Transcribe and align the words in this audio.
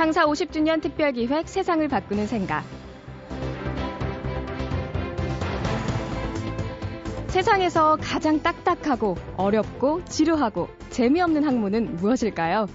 창사 0.00 0.24
50주년 0.24 0.80
특별기획 0.80 1.46
세상을 1.46 1.86
바꾸는 1.86 2.26
생각. 2.26 2.64
세상에서 7.26 7.98
가장 8.00 8.42
딱딱하고 8.42 9.18
어렵고 9.36 10.02
지루하고 10.06 10.70
재미없는 10.88 11.44
학문은 11.44 11.96
무엇일까요? 11.96 12.66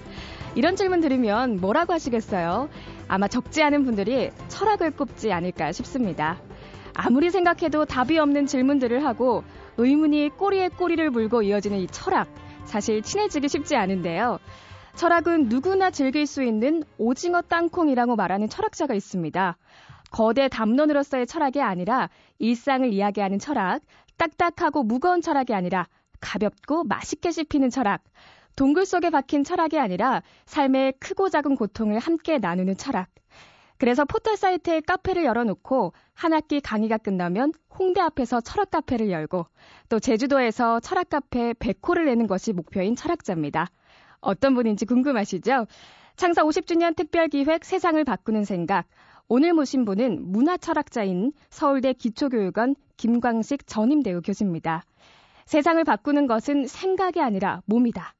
이런 0.54 0.76
질문 0.76 1.00
들으면 1.00 1.56
뭐라고 1.60 1.94
하시겠어요? 1.94 2.68
아마 3.08 3.26
적지 3.26 3.60
않은 3.60 3.84
분들이 3.84 4.30
철학을 4.46 4.92
꼽지 4.92 5.32
않을까 5.32 5.72
싶습니다. 5.72 6.38
아무리 6.94 7.30
생각해도 7.30 7.86
답이 7.86 8.20
없는 8.20 8.46
질문들을 8.46 9.04
하고 9.04 9.42
의문이 9.78 10.28
꼬리에 10.36 10.68
꼬리를 10.68 11.10
물고 11.10 11.42
이어지는 11.42 11.78
이 11.78 11.88
철학. 11.88 12.28
사실 12.66 13.02
친해지기 13.02 13.48
쉽지 13.48 13.74
않은데요. 13.74 14.38
철학은 14.96 15.50
누구나 15.50 15.90
즐길 15.90 16.26
수 16.26 16.42
있는 16.42 16.82
오징어 16.96 17.42
땅콩이라고 17.42 18.16
말하는 18.16 18.48
철학자가 18.48 18.94
있습니다. 18.94 19.58
거대 20.10 20.48
담론으로서의 20.48 21.26
철학이 21.26 21.60
아니라 21.60 22.08
일상을 22.38 22.90
이야기하는 22.90 23.38
철학, 23.38 23.82
딱딱하고 24.16 24.84
무거운 24.84 25.20
철학이 25.20 25.52
아니라 25.52 25.86
가볍고 26.20 26.84
맛있게 26.84 27.30
씹히는 27.30 27.68
철학, 27.68 28.02
동굴 28.56 28.86
속에 28.86 29.10
박힌 29.10 29.44
철학이 29.44 29.78
아니라 29.78 30.22
삶의 30.46 30.94
크고 30.98 31.28
작은 31.28 31.56
고통을 31.56 31.98
함께 31.98 32.38
나누는 32.38 32.78
철학. 32.78 33.08
그래서 33.76 34.06
포털 34.06 34.38
사이트에 34.38 34.80
카페를 34.80 35.26
열어놓고 35.26 35.92
한 36.14 36.32
학기 36.32 36.62
강의가 36.62 36.96
끝나면 36.96 37.52
홍대 37.78 38.00
앞에서 38.00 38.40
철학 38.40 38.70
카페를 38.70 39.10
열고 39.10 39.44
또 39.90 40.00
제주도에서 40.00 40.80
철학 40.80 41.10
카페 41.10 41.52
100호를 41.52 42.06
내는 42.06 42.26
것이 42.26 42.54
목표인 42.54 42.96
철학자입니다. 42.96 43.68
어떤 44.20 44.54
분인지 44.54 44.86
궁금하시죠? 44.86 45.66
창사 46.16 46.42
50주년 46.42 46.96
특별기획 46.96 47.64
세상을 47.64 48.02
바꾸는 48.04 48.44
생각. 48.44 48.86
오늘 49.28 49.52
모신 49.52 49.84
분은 49.84 50.32
문화철학자인 50.32 51.32
서울대 51.50 51.92
기초교육원 51.92 52.76
김광식 52.96 53.66
전임대우 53.66 54.22
교수입니다. 54.22 54.84
세상을 55.46 55.82
바꾸는 55.84 56.26
것은 56.26 56.66
생각이 56.66 57.20
아니라 57.20 57.62
몸이다. 57.66 58.14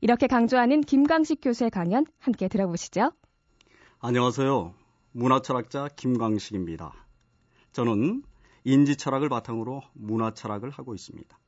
이렇게 0.00 0.26
강조하는 0.26 0.80
김광식 0.80 1.40
교수의 1.42 1.70
강연 1.70 2.06
함께 2.18 2.48
들어보시죠. 2.48 3.12
안녕하세요. 4.00 4.74
문화철학자 5.12 5.88
김광식입니다. 5.96 6.94
저는 7.72 8.22
인지철학을 8.64 9.28
바탕으로 9.28 9.82
문화철학을 9.94 10.70
하고 10.70 10.94
있습니다. 10.94 11.38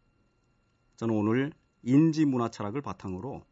저는 0.97 1.14
오늘 1.14 1.53
인지문화철학을 1.83 2.80
바탕으로 2.80 3.42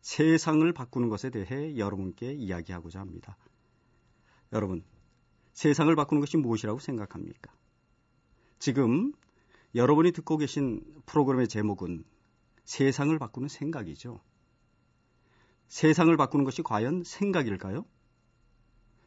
세상을 0.00 0.72
바꾸는 0.72 1.08
것에 1.08 1.30
대해 1.30 1.76
여러분께 1.76 2.32
이야기하고자 2.32 3.00
합니다. 3.00 3.36
여러분, 4.52 4.82
세상을 5.52 5.94
바꾸는 5.94 6.20
것이 6.20 6.36
무엇이라고 6.36 6.78
생각합니까? 6.78 7.52
지금 8.58 9.12
여러분이 9.74 10.12
듣고 10.12 10.36
계신 10.36 10.82
프로그램의 11.06 11.48
제목은 11.48 12.04
세상을 12.64 13.16
바꾸는 13.18 13.48
생각이죠. 13.48 14.20
세상을 15.68 16.14
바꾸는 16.16 16.44
것이 16.44 16.62
과연 16.62 17.04
생각일까요? 17.04 17.84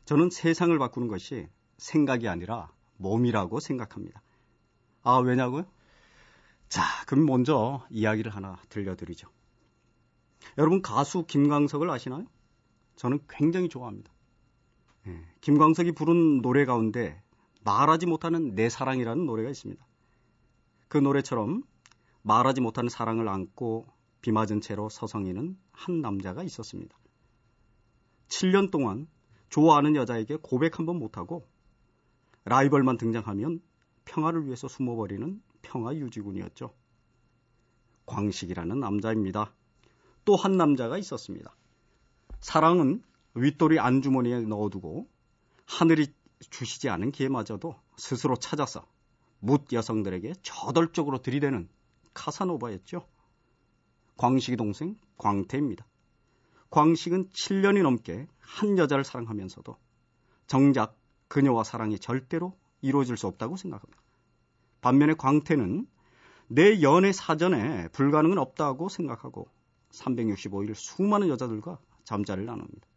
저는 0.06 0.30
세상을 0.30 0.78
바꾸는 0.78 1.08
것이 1.08 1.48
생각이 1.78 2.28
아니라 2.28 2.72
몸이라고 2.98 3.60
생각합니다. 3.60 4.22
아, 5.02 5.18
왜냐고요? 5.18 5.66
자, 6.70 6.84
그럼 7.06 7.26
먼저 7.26 7.86
이야기를 7.90 8.34
하나 8.34 8.58
들려드리죠. 8.70 9.30
여러분 10.58 10.82
가수 10.82 11.26
김광석을 11.26 11.90
아시나요? 11.90 12.26
저는 12.96 13.20
굉장히 13.30 13.70
좋아합니다. 13.70 14.12
예, 15.08 15.20
김광석이 15.42 15.94
부른 15.94 16.42
노래 16.42 16.66
가운데 16.66 17.22
말하지 17.64 18.06
못하는 18.06 18.56
내 18.56 18.70
사랑이라는 18.70 19.26
노래가 19.26 19.50
있습니다. 19.50 19.86
그 20.88 20.98
노래처럼 20.98 21.64
말하지 22.22 22.62
못하는 22.62 22.90
사랑을 22.90 23.28
안고 23.28 23.88
비 24.22 24.32
맞은 24.32 24.62
채로 24.62 24.90
서성이는 24.90 25.58
한 25.72 26.02
남자가 26.02 26.44
있었습니다. 26.44 26.96
7년 28.30 28.72
동안 28.72 29.08
좋아하는 29.50 29.96
여자에게 29.96 30.38
고백 30.42 30.80
한 30.80 30.86
번 30.86 30.98
못하고 31.00 31.48
라이벌만 32.46 32.98
등장하면 32.98 33.62
평화를 34.06 34.46
위해서 34.46 34.68
숨어버리는 34.68 35.42
평화 35.62 35.94
유지군이었죠. 35.96 36.74
광식이라는 38.06 38.80
남자입니다. 38.80 39.54
또 40.26 40.36
한 40.36 40.58
남자가 40.58 40.98
있었습니다. 40.98 41.56
사랑은 42.40 43.04
윗돌이 43.36 43.80
안주머니에 43.80 44.42
넣어두고 44.42 45.08
하늘이 45.66 46.08
주시지 46.50 46.90
않은 46.90 47.12
기회마저도 47.12 47.76
스스로 47.98 48.36
찾아서 48.36 48.86
묻 49.40 49.72
여성들에게 49.74 50.34
저돌적으로 50.42 51.22
들이대는 51.22 51.70
카사노바였죠. 52.14 53.08
광식이 54.18 54.58
동생 54.58 54.98
광태입니다. 55.18 55.86
광식은 56.70 57.30
7년이 57.30 57.82
넘게 57.84 58.28
한 58.40 58.78
여자를 58.78 59.04
사랑하면서도 59.04 59.78
정작 60.48 60.98
그녀와 61.28 61.64
사랑이 61.64 62.00
절대로 62.00 62.58
이루어질 62.82 63.18
수 63.18 63.28
없다고 63.28 63.58
생각합니다. 63.58 64.02
반면에 64.82 65.14
광태는 65.14 65.88
내 66.48 66.82
연애 66.82 67.12
사전에 67.12 67.88
불가능은 67.90 68.38
없다고 68.38 68.90
생각하고 68.90 69.48
365일 69.94 70.74
수많은 70.76 71.30
여자들과 71.30 71.80
잠자리를 72.04 72.46
나눕니다. 72.46 72.88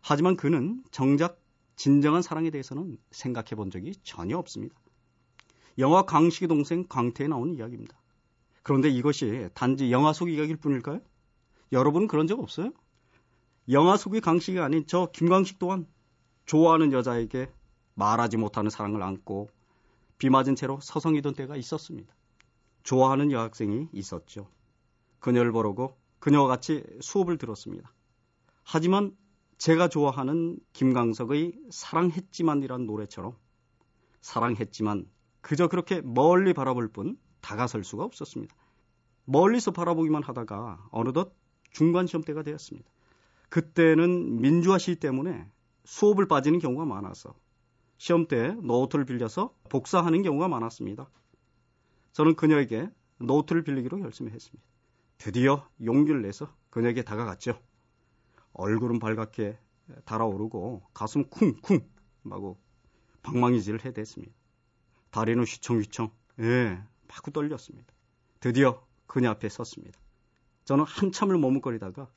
하지만 0.00 0.36
그는 0.36 0.82
정작 0.90 1.40
진정한 1.76 2.22
사랑에 2.22 2.50
대해서는 2.50 2.98
생각해 3.10 3.50
본 3.50 3.70
적이 3.70 3.92
전혀 4.02 4.36
없습니다. 4.38 4.74
영화 5.78 6.02
강식의 6.02 6.48
동생 6.48 6.84
광태에 6.88 7.28
나오는 7.28 7.54
이야기입니다. 7.54 7.96
그런데 8.62 8.88
이것이 8.88 9.48
단지 9.54 9.92
영화 9.92 10.12
속 10.12 10.28
이야기일 10.28 10.56
뿐일까요? 10.56 11.00
여러분은 11.70 12.08
그런 12.08 12.26
적 12.26 12.40
없어요? 12.40 12.72
영화 13.70 13.96
속의 13.96 14.20
강식이 14.20 14.58
아닌 14.58 14.84
저 14.86 15.10
김광식 15.12 15.58
또한 15.58 15.86
좋아하는 16.46 16.92
여자에게 16.92 17.52
말하지 17.94 18.38
못하는 18.38 18.70
사랑을 18.70 19.02
안고 19.02 19.48
비 20.16 20.30
맞은 20.30 20.56
채로 20.56 20.80
서성이던 20.82 21.34
때가 21.34 21.56
있었습니다. 21.56 22.12
좋아하는 22.82 23.30
여학생이 23.30 23.88
있었죠. 23.92 24.48
그녀를 25.20 25.52
보려고 25.52 25.96
그녀와 26.18 26.48
같이 26.48 26.84
수업을 27.00 27.38
들었습니다. 27.38 27.92
하지만 28.64 29.16
제가 29.56 29.88
좋아하는 29.88 30.58
김광석의 30.72 31.58
사랑했지만이란 31.70 32.86
노래처럼 32.86 33.34
사랑했지만 34.20 35.08
그저 35.40 35.68
그렇게 35.68 36.00
멀리 36.02 36.52
바라볼 36.52 36.88
뿐 36.88 37.18
다가설 37.40 37.84
수가 37.84 38.04
없었습니다. 38.04 38.54
멀리서 39.24 39.72
바라보기만 39.72 40.22
하다가 40.22 40.88
어느덧 40.90 41.34
중간 41.70 42.06
시험 42.06 42.22
때가 42.22 42.42
되었습니다. 42.42 42.88
그때는 43.48 44.40
민주화 44.40 44.78
시 44.78 44.96
때문에 44.96 45.50
수업을 45.84 46.28
빠지는 46.28 46.58
경우가 46.58 46.84
많아서 46.84 47.34
시험 47.96 48.26
때 48.26 48.54
노트를 48.62 49.04
빌려서 49.04 49.54
복사하는 49.68 50.22
경우가 50.22 50.48
많았습니다. 50.48 51.10
저는 52.12 52.36
그녀에게 52.36 52.90
노트를 53.18 53.64
빌리기로 53.64 53.98
결심했습니다. 53.98 54.64
드디어 55.18 55.68
용기를 55.84 56.22
내서 56.22 56.54
그녀에게 56.70 57.02
다가갔죠. 57.02 57.60
얼굴은 58.52 58.98
발갛게 58.98 59.58
달아오르고 60.04 60.82
가슴 60.94 61.28
쿵쿵 61.28 61.80
하고 62.30 62.58
방망이질을 63.22 63.84
해댔습니다. 63.84 64.32
다리는 65.10 65.42
휘청휘청, 65.42 66.10
예, 66.40 66.82
마구 67.08 67.30
떨렸습니다. 67.32 67.92
드디어 68.40 68.84
그녀 69.06 69.30
앞에 69.30 69.48
섰습니다. 69.48 69.98
저는 70.64 70.84
한참을 70.84 71.38
머뭇거리다가 71.38 72.08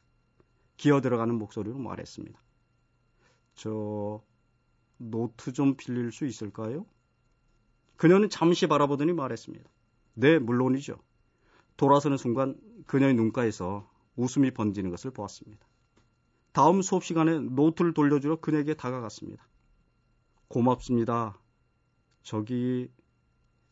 기어 0.77 1.01
들어가는 1.01 1.33
목소리로 1.35 1.77
말했습니다. 1.77 2.39
저 3.55 4.21
노트 4.97 5.53
좀 5.53 5.75
빌릴 5.75 6.11
수 6.11 6.25
있을까요? 6.25 6.85
그녀는 7.95 8.29
잠시 8.29 8.67
바라보더니 8.67 9.13
말했습니다. 9.13 9.69
네, 10.15 10.39
물론이죠. 10.39 10.99
돌아서는 11.77 12.17
순간 12.17 12.55
그녀의 12.85 13.13
눈가에서 13.15 13.89
웃음이 14.15 14.51
번지는 14.51 14.89
것을 14.89 15.11
보았습니다. 15.11 15.65
다음 16.51 16.81
수업 16.81 17.03
시간에 17.03 17.39
노트를 17.39 17.93
돌려주러 17.93 18.41
그녀에게 18.41 18.73
다가갔습니다. 18.73 19.47
고맙습니다. 20.47 21.39
저기 22.23 22.89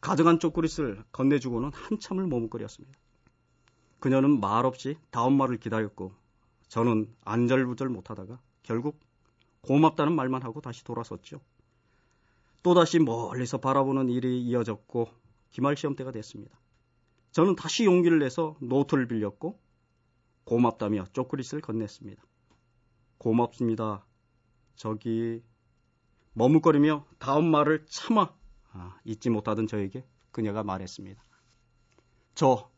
가져간 0.01 0.39
초콜릿을 0.39 1.03
건네주고는 1.11 1.71
한참을 1.73 2.27
머뭇거렸습니다. 2.27 2.97
그녀는 3.99 4.39
말없이 4.39 4.97
다음 5.11 5.33
말을 5.33 5.57
기다렸고 5.57 6.13
저는 6.69 7.13
안절부절 7.25 7.89
못하다가 7.89 8.39
결국 8.63 8.99
고맙다는 9.61 10.13
말만 10.13 10.43
하고 10.43 10.61
다시 10.61 10.85
돌아섰죠. 10.85 11.41
또다시 12.63 12.99
멀리서 12.99 13.57
바라보는 13.57 14.09
일이 14.09 14.41
이어졌고 14.41 15.09
기말 15.51 15.75
시험 15.75 15.95
때가 15.95 16.11
됐습니다. 16.11 16.57
저는 17.31 17.55
다시 17.55 17.85
용기를 17.85 18.19
내서 18.19 18.57
노트를 18.61 19.07
빌렸고 19.07 19.59
고맙다며 20.43 21.05
초콜릿을 21.13 21.61
건넸습니다. 21.61 22.17
고맙습니다. 23.17 24.05
저기 24.75 25.43
머뭇거리며 26.33 27.05
다음 27.19 27.51
말을 27.51 27.85
차마 27.87 28.33
아, 28.71 28.97
잊지 29.03 29.29
못하던 29.29 29.67
저에게 29.67 30.05
그녀가 30.31 30.63
말했습니다. 30.63 31.21
저 32.35 32.71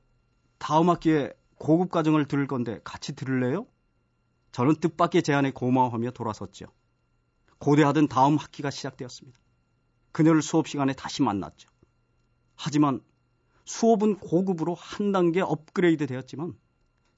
다음 0.57 0.89
학기에 0.89 1.33
고급 1.55 1.91
과정을 1.91 2.27
들을 2.27 2.47
건데 2.47 2.79
같이 2.83 3.15
들을래요? 3.15 3.67
저는 4.51 4.75
뜻밖의 4.75 5.23
제안에 5.23 5.51
고마워하며 5.51 6.11
돌아섰죠. 6.11 6.65
고대하던 7.59 8.07
다음 8.07 8.37
학기가 8.37 8.71
시작되었습니다. 8.71 9.39
그녀를 10.11 10.41
수업 10.41 10.67
시간에 10.67 10.93
다시 10.93 11.21
만났죠. 11.21 11.69
하지만 12.55 13.01
수업은 13.71 14.17
고급으로 14.17 14.75
한 14.75 15.13
단계 15.13 15.39
업그레이드 15.39 16.05
되었지만 16.05 16.53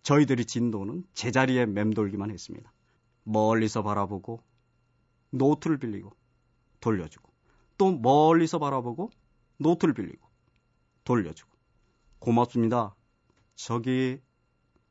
저희들의 0.03 0.45
진도는 0.45 1.03
제자리에 1.15 1.65
맴돌기만 1.65 2.29
했습니다. 2.29 2.71
멀리서 3.23 3.81
바라보고 3.81 4.43
노트를 5.31 5.79
빌리고 5.79 6.11
돌려주고 6.79 7.27
또 7.79 7.97
멀리서 7.97 8.59
바라보고 8.59 9.09
노트를 9.57 9.95
빌리고 9.95 10.29
돌려주고 11.05 11.49
고맙습니다. 12.19 12.95
저기 13.55 14.19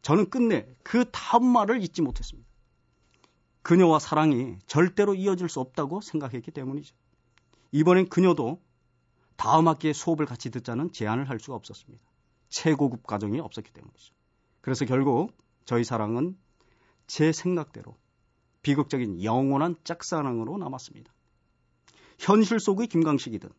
저는 0.03 0.31
끝내 0.31 0.67
그 0.83 1.09
다음 1.13 1.45
말을 1.47 1.81
잊지 1.81 2.03
못했습니다. 2.03 2.51
그녀와 3.63 4.01
사랑이 4.01 4.57
절대로 4.67 5.15
이어질 5.15 5.49
수 5.49 5.61
없다고 5.61 6.01
생각했기 6.01 6.51
때문이죠. 6.51 6.97
이번엔 7.71 8.09
그녀도 8.09 8.61
다음 9.43 9.67
학기에 9.67 9.93
수업을 9.93 10.25
같이 10.25 10.53
듣자는 10.53 10.93
제안을 10.93 11.29
할 11.29 11.41
수가 11.41 11.57
없었습니다. 11.57 12.01
최고급 12.49 13.05
과정이 13.05 13.41
없었기 13.41 13.73
때문이죠. 13.73 14.15
그래서 14.61 14.85
결국 14.85 15.37
저희 15.65 15.83
사랑은 15.83 16.39
제 17.09 17.33
생각대로 17.33 17.97
비극적인 18.63 19.25
영원한 19.25 19.75
짝사랑으로 19.83 20.59
남았습니다. 20.59 21.13
현실 22.21 22.61
속의 22.61 22.87
김광식이든 22.87 23.51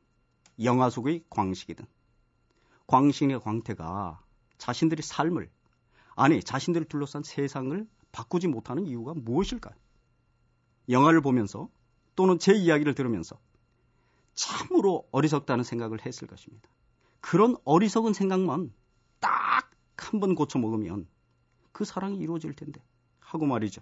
영화 0.64 0.90
속의 0.90 1.26
광식이든 1.30 1.86
광식의 2.88 3.42
광태가 3.42 4.24
자신들의 4.60 5.04
삶을 5.04 5.52
아니 6.16 6.42
자신들을 6.42 6.88
둘러싼 6.88 7.24
세상을 7.24 7.86
바꾸지 8.14 8.48
못하는 8.48 8.86
이유가 8.86 9.14
무엇일까요? 9.14 9.76
영화를 10.88 11.20
보면서 11.20 11.68
또는 12.16 12.40
제 12.40 12.54
이야기를 12.54 12.96
들으면서 12.96 13.38
참으로 14.34 15.08
어리석다는 15.12 15.64
생각을 15.64 16.06
했을 16.06 16.28
것입니다. 16.28 16.70
그런 17.22 17.56
어리석은 17.64 18.14
생각만 18.14 18.74
딱 19.20 19.64
한 20.04 20.20
번 20.20 20.36
고쳐 20.36 20.60
먹으면 20.60 21.08
그 21.72 21.86
사랑이 21.86 22.18
이루어질 22.18 22.54
텐데 22.54 22.82
하고 23.20 23.46
말이죠. 23.46 23.82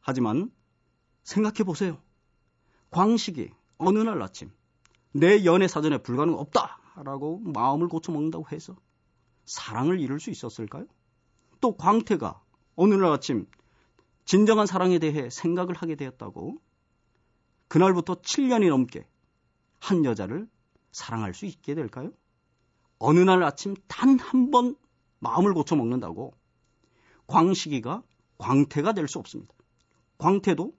하지만 0.00 0.52
생각해 1.24 1.64
보세요. 1.64 2.00
광식이 2.90 3.50
어느 3.78 3.98
날 3.98 4.20
아침 4.22 4.50
내 5.12 5.44
연애 5.44 5.66
사전에 5.66 5.98
불가능 5.98 6.34
없다라고 6.34 7.40
마음을 7.40 7.88
고쳐 7.88 8.12
먹는다고 8.12 8.46
해서 8.52 8.76
사랑을 9.44 10.00
이룰 10.00 10.20
수 10.20 10.30
있었을까요? 10.30 10.86
또 11.60 11.76
광태가 11.76 12.40
어느 12.76 12.94
날 12.94 13.10
아침 13.12 13.46
진정한 14.24 14.66
사랑에 14.66 14.98
대해 14.98 15.30
생각을 15.30 15.74
하게 15.74 15.96
되었다고 15.96 16.60
그날부터 17.68 18.16
7년이 18.16 18.68
넘게 18.68 19.06
한 19.80 20.04
여자를 20.04 20.48
사랑할 20.92 21.34
수 21.34 21.46
있게 21.46 21.74
될까요? 21.74 22.10
어느 22.98 23.20
날 23.20 23.42
아침 23.42 23.74
단 23.86 24.18
한 24.18 24.50
번 24.50 24.76
마음을 25.20 25.52
고쳐 25.54 25.76
먹는다고 25.76 26.34
광식이가 27.26 28.02
광태가 28.38 28.92
될 28.92 29.08
수 29.08 29.18
없습니다. 29.18 29.52
광태도 30.18 30.72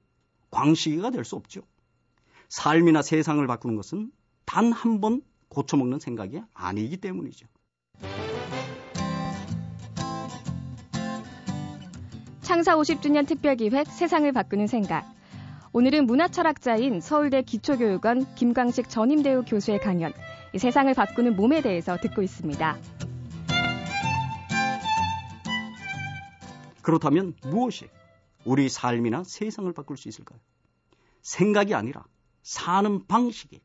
광식이가 0.51 1.11
될 1.11 1.23
수 1.25 1.35
없죠. 1.35 1.61
삶이나 2.49 3.01
세상을 3.01 3.45
바꾸는 3.47 3.75
것은 3.75 4.11
단 4.45 4.71
한 4.73 4.99
번 5.01 5.21
고쳐 5.49 5.77
먹는 5.77 5.99
생각이 5.99 6.41
아니기 6.53 6.97
때문이죠. 6.97 7.47
창사 12.41 12.75
50주년 12.77 13.27
특별기획 13.27 13.87
세상을 13.87 14.31
바꾸는 14.31 14.67
생각. 14.67 15.05
오늘은 15.71 16.07
문화철학자인 16.07 16.99
서울대 16.99 17.43
기초교육원 17.43 18.33
김광식 18.33 18.89
전임대우 18.89 19.43
교수의 19.45 19.79
강연, 19.79 20.11
세상을 20.57 20.91
바꾸는 20.95 21.35
몸에 21.35 21.61
대해서 21.61 21.95
듣고 21.97 22.23
있습니다. 22.23 22.77
그렇다면 26.81 27.35
무엇이 27.43 27.87
우리 28.45 28.67
삶이나 28.67 29.23
세상을 29.23 29.71
바꿀 29.73 29.97
수 29.97 30.09
있을까요? 30.09 30.39
생각이 31.21 31.75
아니라 31.75 32.03
사는 32.41 33.05
방식이 33.05 33.61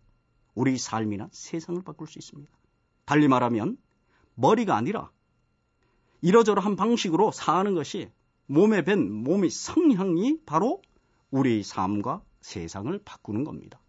우리 0.55 0.77
삶이나 0.77 1.31
세상을 1.33 1.83
바꿀 1.85 2.07
수 2.07 2.19
있습니다. 2.19 2.53
달리 3.07 3.29
말하면 3.29 3.79
머리가 4.35 4.77
아니라 4.77 5.11
이러저러한 6.21 6.77
방식으로 6.77 7.33
사는 7.33 7.75
것이 7.75 8.11
몸에 8.45 8.85
밴 8.85 9.11
몸의 9.11 9.49
성향이 9.49 10.41
바로 10.45 10.83
우리 11.35 11.65
삶과 11.65 12.23
세상을 12.43 12.97
바꾸는 13.05 13.43
겁니다. 13.43 13.81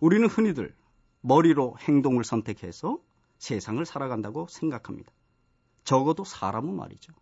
우리는 0.00 0.26
흔히들 0.26 0.74
머리로 1.20 1.76
행동을 1.78 2.24
선택해서 2.24 2.98
세상을 3.38 3.86
살아간다고 3.86 4.48
생각합니다. 4.48 5.12
적어도 5.84 6.24
사람은 6.24 6.74
말이죠. 6.74 7.12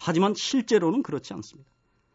하지만 0.00 0.32
실제로는 0.34 1.02
그렇지 1.02 1.34
않습니다. 1.34 1.70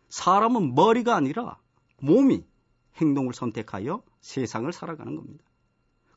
사람은 0.09 0.73
머리가 0.73 1.15
아니라 1.15 1.59
몸이 2.01 2.47
행동을 2.95 3.35
선택하여 3.35 4.01
세상을 4.21 4.73
살아가는 4.73 5.15
겁니다. 5.15 5.43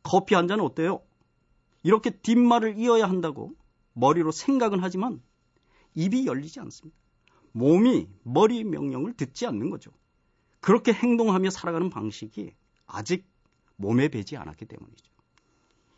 커피 0.02 0.34
한 0.34 0.48
잔 0.48 0.60
어때요? 0.60 1.02
이렇게 1.82 2.08
뒷말을 2.08 2.78
이어야 2.78 3.04
한다고 3.06 3.52
머리로 3.92 4.30
생각은 4.32 4.78
하지만 4.80 5.20
입이 5.94 6.26
열리지 6.26 6.58
않습니다. 6.60 6.98
몸이 7.52 8.08
머리 8.22 8.64
명령을 8.64 9.12
듣지 9.12 9.44
않는 9.44 9.68
거죠. 9.68 9.92
그렇게 10.64 10.94
행동하며 10.94 11.50
살아가는 11.50 11.90
방식이 11.90 12.54
아직 12.86 13.28
몸에 13.76 14.08
배지 14.08 14.38
않았기 14.38 14.64
때문이죠. 14.64 15.12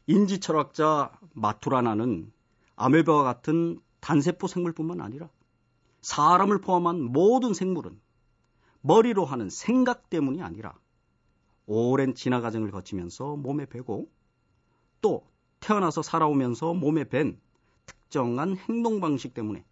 인지 0.08 0.40
철학자 0.40 1.12
마투라나는 1.34 2.32
아메바와 2.74 3.22
같은 3.22 3.80
단세포 4.00 4.48
생물뿐만 4.48 5.00
아니라 5.00 5.30
사람을 6.00 6.62
포함한 6.62 7.00
모든 7.00 7.54
생물은 7.54 8.00
머리로 8.80 9.24
하는 9.24 9.50
생각 9.50 10.10
때문이 10.10 10.42
아니라 10.42 10.76
오랜 11.66 12.16
진화 12.16 12.40
과정을 12.40 12.72
거치면서 12.72 13.36
몸에 13.36 13.66
배고 13.66 14.10
또 15.00 15.28
태어나서 15.60 16.02
살아오면서 16.02 16.74
몸에 16.74 17.04
밴 17.04 17.40
특정한 17.84 18.56
행동 18.56 18.98
방식 18.98 19.32
때문에 19.32 19.64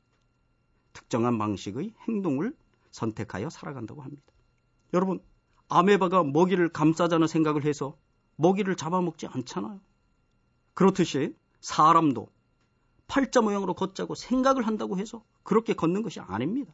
특정한 0.92 1.36
방식의 1.36 1.94
행동을 2.06 2.56
선택하여 2.92 3.50
살아간다고 3.50 4.00
합니다. 4.00 4.33
여러분, 4.94 5.20
아메바가 5.68 6.22
먹이를 6.22 6.68
감싸자는 6.68 7.26
생각을 7.26 7.64
해서 7.64 7.96
먹이를 8.36 8.76
잡아먹지 8.76 9.26
않잖아요. 9.26 9.80
그렇듯이 10.72 11.36
사람도 11.60 12.28
팔자 13.08 13.42
모양으로 13.42 13.74
걷자고 13.74 14.14
생각을 14.14 14.66
한다고 14.66 14.96
해서 14.98 15.24
그렇게 15.42 15.74
걷는 15.74 16.02
것이 16.02 16.20
아닙니다. 16.20 16.72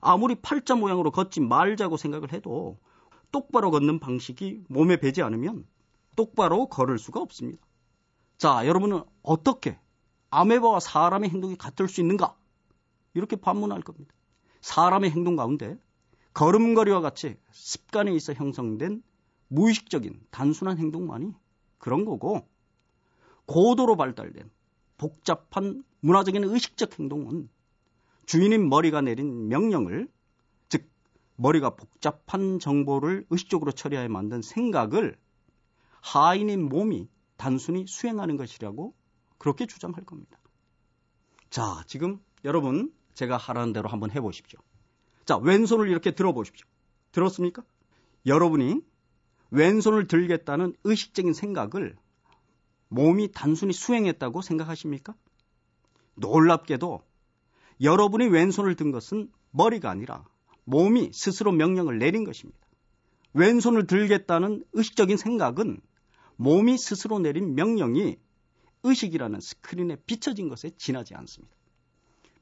아무리 0.00 0.36
팔자 0.36 0.76
모양으로 0.76 1.10
걷지 1.10 1.40
말자고 1.40 1.96
생각을 1.96 2.32
해도 2.32 2.78
똑바로 3.32 3.72
걷는 3.72 3.98
방식이 3.98 4.64
몸에 4.68 4.98
배지 4.98 5.20
않으면 5.22 5.66
똑바로 6.14 6.68
걸을 6.68 6.98
수가 6.98 7.20
없습니다. 7.20 7.60
자, 8.36 8.64
여러분은 8.64 9.02
어떻게 9.22 9.78
아메바와 10.30 10.78
사람의 10.78 11.30
행동이 11.30 11.56
같을 11.56 11.88
수 11.88 12.00
있는가? 12.00 12.36
이렇게 13.14 13.34
반문할 13.34 13.82
겁니다. 13.82 14.14
사람의 14.60 15.10
행동 15.10 15.34
가운데 15.34 15.78
걸음걸이와 16.38 17.00
같이 17.00 17.36
습관에 17.50 18.14
있어 18.14 18.32
형성된 18.32 19.02
무의식적인 19.48 20.20
단순한 20.30 20.78
행동만이 20.78 21.34
그런 21.78 22.04
거고 22.04 22.46
고도로 23.46 23.96
발달된 23.96 24.48
복잡한 24.98 25.82
문화적인 25.98 26.44
의식적 26.44 26.96
행동은 26.96 27.48
주인인 28.24 28.68
머리가 28.68 29.00
내린 29.00 29.48
명령을 29.48 30.08
즉 30.68 30.88
머리가 31.34 31.70
복잡한 31.74 32.60
정보를 32.60 33.26
의식적으로 33.30 33.72
처리하여 33.72 34.08
만든 34.08 34.40
생각을 34.40 35.18
하인인 36.00 36.68
몸이 36.68 37.08
단순히 37.36 37.84
수행하는 37.88 38.36
것이라고 38.36 38.94
그렇게 39.38 39.66
주장할 39.66 40.04
겁니다. 40.04 40.38
자, 41.50 41.82
지금 41.88 42.20
여러분 42.44 42.92
제가 43.14 43.36
하라는 43.36 43.72
대로 43.72 43.88
한번 43.88 44.12
해보십시오. 44.12 44.60
자, 45.28 45.36
왼손을 45.36 45.90
이렇게 45.90 46.12
들어보십시오. 46.12 46.66
들었습니까? 47.12 47.62
여러분이 48.24 48.80
왼손을 49.50 50.06
들겠다는 50.08 50.74
의식적인 50.84 51.34
생각을 51.34 51.98
몸이 52.88 53.32
단순히 53.32 53.74
수행했다고 53.74 54.40
생각하십니까? 54.40 55.14
놀랍게도 56.14 57.02
여러분이 57.82 58.28
왼손을 58.28 58.74
든 58.74 58.90
것은 58.90 59.30
머리가 59.50 59.90
아니라 59.90 60.24
몸이 60.64 61.10
스스로 61.12 61.52
명령을 61.52 61.98
내린 61.98 62.24
것입니다. 62.24 62.58
왼손을 63.34 63.86
들겠다는 63.86 64.64
의식적인 64.72 65.18
생각은 65.18 65.78
몸이 66.36 66.78
스스로 66.78 67.18
내린 67.18 67.54
명령이 67.54 68.16
의식이라는 68.82 69.40
스크린에 69.40 69.96
비춰진 70.06 70.48
것에 70.48 70.70
지나지 70.78 71.14
않습니다. 71.14 71.54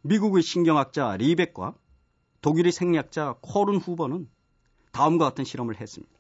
미국의 0.02 0.44
신경학자 0.44 1.16
리백과 1.16 1.74
독일의 2.46 2.70
생략자 2.70 3.38
코른 3.40 3.76
후보는 3.78 4.28
다음과 4.92 5.24
같은 5.24 5.42
실험을 5.42 5.80
했습니다. 5.80 6.14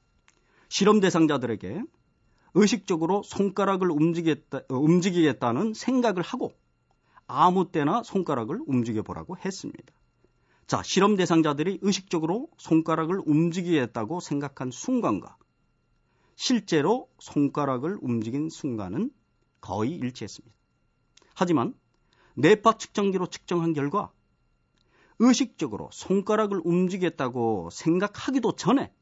실험 0.68 0.98
대상자들에게 0.98 1.84
의식적으로 2.54 3.22
손가락을 3.22 3.92
움직이겠다, 3.92 4.62
어, 4.68 4.74
움직이겠다는 4.74 5.72
생각을 5.72 6.24
하고 6.24 6.52
아무 7.28 7.70
때나 7.70 8.02
손가락을 8.02 8.60
움직여 8.66 9.02
보라고 9.02 9.36
했습니다. 9.36 9.94
자, 10.66 10.82
실험 10.82 11.14
대상자들이 11.14 11.78
의식적으로 11.82 12.48
손가락을 12.58 13.22
움직이겠다고 13.24 14.18
생각한 14.18 14.72
순간과 14.72 15.36
실제로 16.34 17.08
손가락을 17.20 17.98
움직인 18.00 18.48
순간은 18.50 19.12
거의 19.60 19.92
일치했습니다. 19.92 20.56
하지만 21.36 21.72
뇌파 22.34 22.78
측정기로 22.78 23.28
측정한 23.28 23.74
결과 23.74 24.10
의식적으로 25.18 25.88
손가락을 25.92 26.60
움직였다고 26.64 27.70
생각하기도 27.70 28.56
전에 28.56 28.92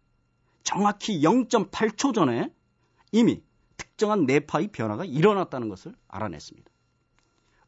정확히 0.62 1.20
0.8초 1.20 2.14
전에 2.14 2.52
이미 3.12 3.42
특정한 3.76 4.26
뇌파의 4.26 4.68
변화가 4.68 5.04
일어났다는 5.04 5.68
것을 5.68 5.94
알아냈습니다. 6.08 6.70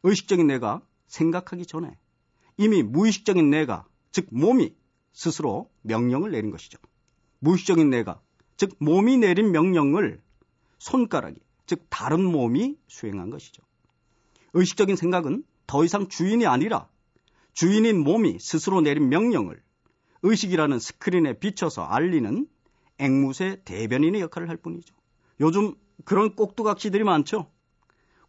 의식적인 0.03 0.47
뇌가 0.47 0.83
생각하기 1.07 1.67
전에 1.67 1.97
이미 2.57 2.83
무의식적인 2.83 3.51
뇌가, 3.51 3.87
즉 4.13 4.29
몸이 4.31 4.75
스스로 5.13 5.71
명령을 5.83 6.31
내린 6.31 6.51
것이죠. 6.51 6.79
무의식적인 7.41 7.91
뇌가, 7.91 8.21
즉 8.57 8.77
몸이 8.79 9.19
내린 9.19 9.53
명령을 9.53 10.23
손가락이, 10.79 11.39
즉 11.67 11.85
다른 11.91 12.25
몸이 12.25 12.79
수행한 12.87 13.31
것이죠. 13.31 13.63
의식적인 14.55 14.97
생각은 14.97 15.45
더 15.67 15.85
이상 15.85 16.09
주인이 16.09 16.47
아니라 16.47 16.89
주인인 17.57 18.05
몸이 18.05 18.39
스스로 18.39 18.83
내린 18.83 19.09
명령을 19.09 19.61
의식이라는 20.23 20.79
스크린에 20.79 21.39
비춰서 21.39 21.85
알리는 21.85 22.47
앵무새 22.99 23.63
대변인의 23.65 24.21
역할을 24.21 24.51
할 24.51 24.59
뿐이죠. 24.59 24.95
요즘 25.41 25.75
그런 26.05 26.37
꼭두각시들이 26.37 27.03
많죠. 27.03 27.51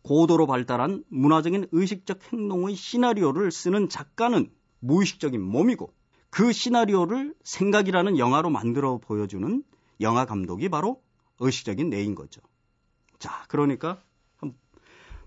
고도로 0.04 0.48
발달한 0.48 1.04
문화적인 1.10 1.68
의식적 1.74 2.32
행동의 2.32 2.76
시나리오를 2.76 3.52
쓰는 3.52 3.90
작가는 3.90 4.50
무의식적인 4.80 5.42
몸이고 5.42 5.94
그 6.30 6.54
시나리오를 6.54 7.36
생각이라는 7.44 8.18
영화로 8.18 8.50
만들어 8.50 8.98
보여주는 8.98 9.62
영화 10.00 10.24
감독이 10.24 10.70
바로 10.70 11.02
의식적인 11.40 11.90
뇌인 11.90 12.16
거죠. 12.16 12.40
자, 13.20 13.44
그러니까 13.50 14.02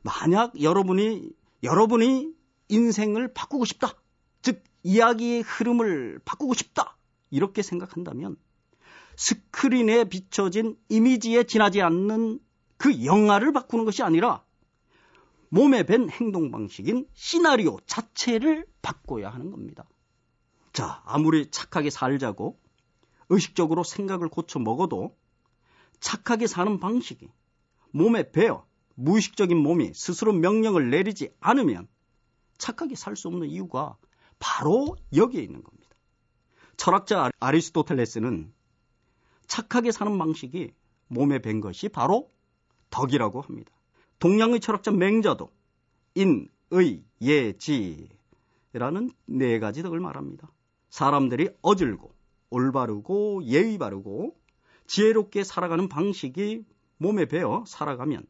만약 0.03 0.59
여러분이 0.59 1.33
여러분이 1.63 2.40
인생을 2.71 3.33
바꾸고 3.35 3.65
싶다. 3.65 3.95
즉 4.43 4.63
이야기의 4.83 5.43
흐름을 5.43 6.21
바꾸고 6.25 6.55
싶다. 6.55 6.97
이렇게 7.31 7.63
생각한다면 7.63 8.37
스크린에 9.17 10.05
비춰진 10.05 10.77
이미지에 10.89 11.45
지나지 11.45 11.83
않는 11.83 12.41
그 12.77 13.05
영화를 13.05 13.53
바꾸는 13.53 13.85
것이 13.85 14.03
아니라 14.03 14.43
몸에 15.51 15.83
밴 15.83 16.09
행동 16.09 16.51
방식인 16.51 17.07
시나리오 17.13 17.79
자체를 17.87 18.67
바꿔야 18.83 19.31
하는 19.31 19.51
겁니다. 19.51 19.85
자, 20.73 21.03
아무리 21.05 21.51
착하게 21.51 21.91
살자고 21.91 22.59
의식적으로 23.29 23.85
생각을 23.85 24.29
고쳐 24.29 24.59
먹어도 24.59 25.17
착하게 25.99 26.47
사는 26.47 26.81
방식이 26.81 27.29
몸에 27.91 28.31
배어 28.31 28.65
무의식적인 28.95 29.57
몸이 29.57 29.93
스스로 29.95 30.33
명령을 30.33 30.91
내리지 30.91 31.33
않으면 31.41 31.89
착하게 32.61 32.95
살 32.95 33.17
수 33.17 33.27
없는 33.29 33.49
이유가 33.49 33.97
바로 34.39 34.97
여기에 35.15 35.43
있는 35.43 35.63
겁니다. 35.65 35.89
철학자 36.77 37.31
아리스토텔레스는 37.41 38.53
착하게 39.49 39.91
사는 39.91 40.17
방식이 40.17 40.73
몸에 41.09 41.41
밴 41.41 41.61
것이 41.61 41.89
바로 41.89 42.31
덕이라고 42.91 43.41
합니다. 43.41 43.73
동양의 44.21 44.61
철학자 44.61 44.93
맹자도 44.93 45.51
인, 46.15 46.49
의, 46.71 47.03
예, 47.23 47.53
지라는 47.57 49.11
네 49.27 49.59
가지 49.59 49.83
덕을 49.83 49.99
말합니다. 50.01 50.51
사람들이 50.91 51.51
어질고 51.63 52.15
올바르고 52.51 53.45
예의 53.45 53.79
바르고 53.79 54.37
지혜롭게 54.87 55.45
살아가는 55.45 55.89
방식이 55.89 56.65
몸에 56.99 57.27
배어 57.27 57.65
살아가면 57.67 58.27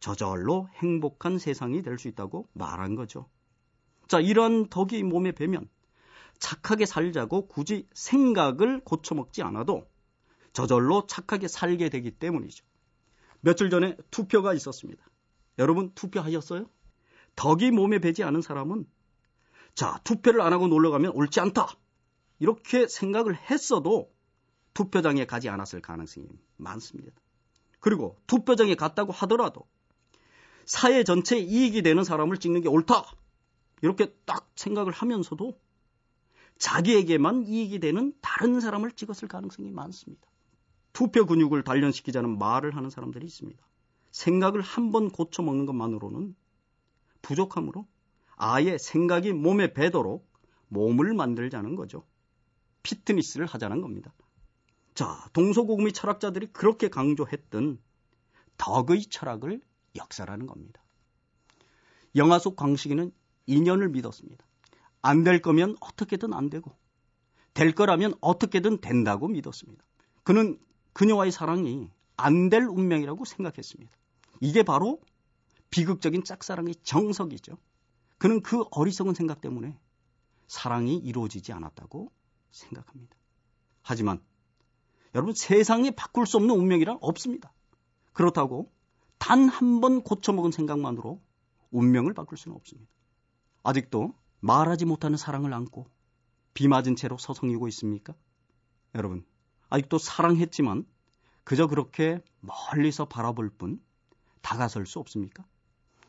저절로 0.00 0.68
행복한 0.74 1.38
세상이 1.38 1.82
될 1.82 1.98
수 1.98 2.08
있다고 2.08 2.48
말한 2.52 2.94
거죠. 2.94 3.28
자, 4.08 4.20
이런 4.20 4.68
덕이 4.68 5.02
몸에 5.02 5.32
배면 5.32 5.68
착하게 6.38 6.86
살자고 6.86 7.48
굳이 7.48 7.88
생각을 7.94 8.80
고쳐먹지 8.84 9.42
않아도 9.42 9.88
저절로 10.52 11.06
착하게 11.06 11.48
살게 11.48 11.88
되기 11.88 12.10
때문이죠. 12.10 12.64
며칠 13.40 13.70
전에 13.70 13.96
투표가 14.10 14.54
있었습니다. 14.54 15.04
여러분 15.58 15.92
투표하셨어요? 15.94 16.66
덕이 17.36 17.70
몸에 17.70 17.98
배지 17.98 18.22
않은 18.24 18.42
사람은 18.42 18.86
자, 19.74 20.00
투표를 20.04 20.40
안 20.40 20.52
하고 20.52 20.68
놀러 20.68 20.90
가면 20.90 21.12
옳지 21.12 21.40
않다. 21.40 21.68
이렇게 22.38 22.86
생각을 22.86 23.36
했어도 23.50 24.12
투표장에 24.72 25.24
가지 25.26 25.48
않았을 25.48 25.80
가능성이 25.80 26.26
많습니다. 26.56 27.12
그리고 27.80 28.16
투표장에 28.26 28.74
갔다고 28.74 29.12
하더라도 29.12 29.66
사회 30.64 31.04
전체에 31.04 31.40
이익이 31.40 31.82
되는 31.82 32.04
사람을 32.04 32.38
찍는 32.38 32.62
게 32.62 32.68
옳다. 32.68 33.04
이렇게 33.84 34.14
딱 34.24 34.50
생각을 34.56 34.92
하면서도 34.92 35.60
자기에게만 36.56 37.46
이익이 37.46 37.80
되는 37.80 38.14
다른 38.22 38.58
사람을 38.58 38.92
찍었을 38.92 39.28
가능성이 39.28 39.70
많습니다. 39.72 40.26
투표 40.94 41.26
근육을 41.26 41.64
단련시키자는 41.64 42.38
말을 42.38 42.76
하는 42.76 42.88
사람들이 42.88 43.26
있습니다. 43.26 43.62
생각을 44.10 44.62
한 44.62 44.90
번 44.90 45.10
고쳐먹는 45.10 45.66
것만으로는 45.66 46.34
부족하므로 47.20 47.86
아예 48.36 48.78
생각이 48.78 49.34
몸에 49.34 49.74
배도록 49.74 50.26
몸을 50.68 51.12
만들자는 51.12 51.76
거죠. 51.76 52.06
피트니스를 52.84 53.44
하자는 53.44 53.82
겁니다. 53.82 54.14
자, 54.94 55.28
동서고금의 55.34 55.92
철학자들이 55.92 56.52
그렇게 56.54 56.88
강조했던 56.88 57.78
덕의 58.56 59.02
철학을 59.10 59.60
역사라는 59.94 60.46
겁니다. 60.46 60.82
영화 62.16 62.38
속 62.38 62.56
광식이는 62.56 63.12
인연을 63.46 63.88
믿었습니다. 63.90 64.44
안 65.02 65.22
될 65.24 65.40
거면 65.42 65.76
어떻게든 65.80 66.32
안 66.32 66.48
되고, 66.50 66.76
될 67.52 67.72
거라면 67.74 68.14
어떻게든 68.20 68.80
된다고 68.80 69.28
믿었습니다. 69.28 69.84
그는 70.22 70.58
그녀와의 70.92 71.32
사랑이 71.32 71.90
안 72.16 72.48
될 72.50 72.64
운명이라고 72.64 73.24
생각했습니다. 73.24 73.92
이게 74.40 74.62
바로 74.62 75.00
비극적인 75.70 76.24
짝사랑의 76.24 76.76
정석이죠. 76.82 77.56
그는 78.18 78.40
그 78.42 78.64
어리석은 78.70 79.14
생각 79.14 79.40
때문에 79.40 79.78
사랑이 80.46 80.96
이루어지지 80.96 81.52
않았다고 81.52 82.12
생각합니다. 82.50 83.16
하지만 83.82 84.22
여러분 85.14 85.34
세상에 85.34 85.90
바꿀 85.90 86.26
수 86.26 86.36
없는 86.36 86.54
운명이란 86.54 86.98
없습니다. 87.00 87.52
그렇다고 88.12 88.72
단 89.18 89.48
한 89.48 89.80
번 89.80 90.02
고쳐먹은 90.02 90.50
생각만으로 90.52 91.20
운명을 91.70 92.14
바꿀 92.14 92.38
수는 92.38 92.56
없습니다. 92.56 92.90
아직도 93.64 94.14
말하지 94.40 94.84
못하는 94.84 95.16
사랑을 95.16 95.52
안고 95.52 95.86
비 96.52 96.68
맞은 96.68 96.96
채로 96.96 97.18
서성이고 97.18 97.66
있습니까? 97.68 98.14
여러분, 98.94 99.24
아직도 99.70 99.98
사랑했지만 99.98 100.86
그저 101.42 101.66
그렇게 101.66 102.22
멀리서 102.40 103.06
바라볼 103.06 103.50
뿐 103.50 103.82
다가설 104.42 104.86
수 104.86 105.00
없습니까? 105.00 105.44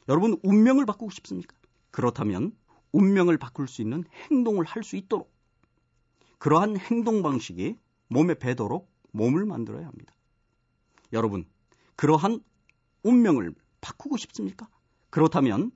여러분, 0.08 0.40
운명을 0.44 0.86
바꾸고 0.86 1.10
싶습니까? 1.12 1.56
그렇다면 1.92 2.56
운명을 2.92 3.38
바꿀 3.38 3.68
수 3.68 3.82
있는 3.82 4.04
행동을 4.30 4.66
할 4.66 4.84
수 4.84 4.98
있도록 4.98 5.34
그러한 6.38 6.78
행동 6.78 7.24
방식이 7.24 7.78
몸에 8.08 8.36
배도록 8.36 8.92
몸을 9.12 9.46
만들어야 9.46 9.88
합니다. 9.88 10.14
여러분, 11.14 11.46
그러한 11.96 12.42
운명을 13.04 13.56
바꾸고 13.82 14.18
싶습니까? 14.18 14.68
그렇다면 15.10 15.72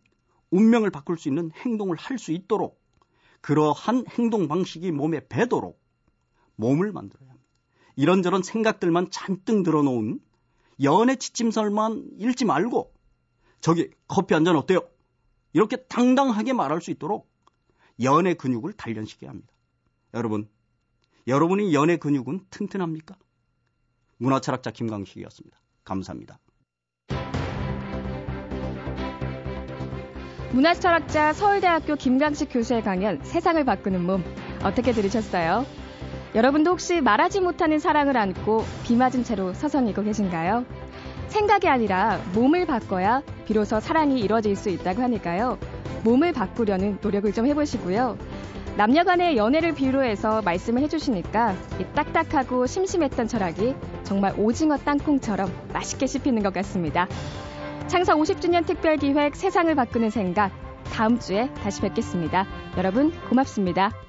운명을 0.51 0.89
바꿀 0.91 1.18
수 1.18 1.27
있는 1.29 1.51
행동을 1.51 1.96
할 1.98 2.18
수 2.18 2.32
있도록 2.32 2.82
그러한 3.41 4.06
행동 4.18 4.48
방식이 4.48 4.91
몸에 4.91 5.27
배도록 5.27 5.82
몸을 6.56 6.91
만들어야 6.91 7.29
합니다. 7.29 7.48
이런저런 7.96 8.44
생각들만 8.44 9.12
잔뜩 9.12 9.63
들어놓은 9.63 10.20
연애 10.84 11.15
지침설만 11.15 12.12
읽지 12.18 12.46
말고 12.46 12.94
저기 13.62 13.91
커피 14.08 14.34
한 14.34 14.46
잔 14.46 14.56
어때요? 14.56 14.82
이렇게 15.53 15.77
당당하게 15.77 16.53
말할 16.53 16.82
수 16.82 16.91
있도록 16.91 17.29
연애 18.01 18.34
근육을 18.34 18.74
단련시켜야 18.74 19.29
합니다. 19.29 19.51
여러분, 20.13 20.50
여러분이 21.27 21.74
연애 21.74 21.98
근육은 21.98 22.46
튼튼합니까? 22.50 23.18
문화철학자 24.18 24.72
김광식이었습니다. 24.72 25.60
감사합니다. 25.84 26.39
문화철학자 30.51 31.34
서울대학교 31.34 31.96
김광식 31.96 32.50
교수의 32.51 32.82
강연 32.82 33.20
세상을 33.22 33.63
바꾸는 33.63 34.03
몸 34.03 34.24
어떻게 34.63 34.91
들으셨어요? 34.91 35.65
여러분도 36.34 36.72
혹시 36.72 37.01
말하지 37.01 37.41
못하는 37.41 37.77
사랑을 37.77 38.18
안고 38.18 38.65
비 38.84 38.96
맞은 38.96 39.24
채로 39.24 39.53
서성이고 39.53 40.03
계신가요? 40.03 40.65
생각이 41.27 41.68
아니라 41.68 42.20
몸을 42.34 42.65
바꿔야 42.65 43.22
비로소 43.46 43.79
사랑이 43.79 44.20
이루어질 44.20 44.56
수 44.56 44.70
있다고 44.70 45.03
하니까요. 45.03 45.60
몸을 46.03 46.34
바꾸려는 46.34 46.98
노력을 47.01 47.32
좀 47.32 47.46
해보시고요. 47.46 48.18
남녀 48.75 49.03
간의 49.03 49.38
연애를 49.38 49.74
비유로 49.74 50.03
해서 50.03 50.41
말씀을 50.41 50.82
해주시니까 50.84 51.53
이 51.79 51.86
딱딱하고 51.94 52.65
심심했던 52.65 53.27
철학이 53.27 53.75
정말 54.03 54.34
오징어 54.38 54.77
땅콩처럼 54.77 55.51
맛있게 55.74 56.08
씹히는 56.08 56.41
것 56.41 56.53
같습니다. 56.53 57.08
창사 57.89 58.13
50주년 58.15 58.67
특별기획 58.67 59.36
세상을 59.36 59.74
바꾸는 59.74 60.12
생각 60.12 60.51
다음 60.91 61.17
주에 61.17 61.51
다시 61.55 61.81
뵙겠습니다. 61.81 62.46
여러분 62.77 63.12
고맙습니다. 63.29 64.09